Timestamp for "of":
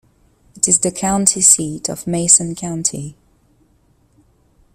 1.87-2.07